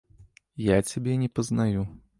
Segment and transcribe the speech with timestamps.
[0.69, 1.81] Я цябе не пазнаю.